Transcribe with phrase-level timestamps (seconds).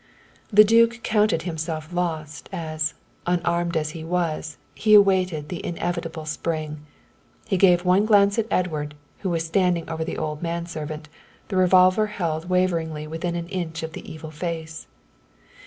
[0.51, 2.95] The duke counted himself lost, as,
[3.27, 6.83] unarmed as he was, he awaited the inevitable spring.
[7.45, 11.07] He gave one glance at Edward, who was standing over the old manservant,
[11.49, 14.87] the revolver held waveringly within an inch of the evil face.